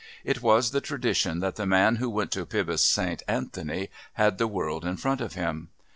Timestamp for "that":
1.41-1.57